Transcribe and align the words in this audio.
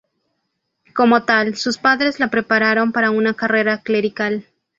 Como 0.95 1.25
tal, 1.25 1.55
sus 1.55 1.77
padres 1.77 2.19
lo 2.19 2.27
prepararon 2.31 2.91
para 2.91 3.11
una 3.11 3.35
carrera 3.35 3.83
clerical. 3.83 4.47